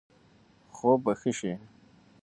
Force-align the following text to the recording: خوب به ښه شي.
خوب 0.75 0.99
به 1.05 1.13
ښه 1.19 1.31
شي. 1.39 1.53